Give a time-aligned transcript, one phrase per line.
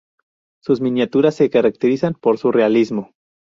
[0.63, 3.11] Sus miniaturas se caracterizan por su realismo.